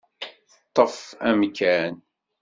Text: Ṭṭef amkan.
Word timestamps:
Ṭṭef 0.69 0.95
amkan. 1.29 1.93